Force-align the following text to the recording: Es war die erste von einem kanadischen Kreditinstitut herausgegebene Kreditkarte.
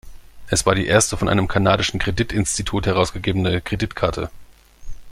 Es 0.47 0.65
war 0.65 0.73
die 0.73 0.87
erste 0.87 1.15
von 1.15 1.29
einem 1.29 1.47
kanadischen 1.47 1.99
Kreditinstitut 1.99 2.87
herausgegebene 2.87 3.61
Kreditkarte. 3.61 4.31